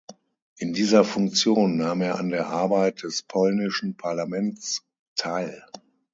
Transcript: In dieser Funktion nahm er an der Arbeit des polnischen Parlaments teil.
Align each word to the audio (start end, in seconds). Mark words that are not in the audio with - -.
In 0.57 0.73
dieser 0.73 1.03
Funktion 1.03 1.77
nahm 1.77 2.01
er 2.01 2.17
an 2.17 2.29
der 2.29 2.47
Arbeit 2.47 3.03
des 3.03 3.21
polnischen 3.21 3.97
Parlaments 3.97 4.81
teil. 5.15 5.63